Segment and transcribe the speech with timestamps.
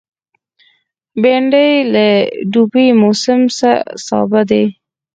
[1.21, 1.97] بېنډۍ د
[2.53, 3.47] دوبي موسمي
[4.07, 4.63] سابه دی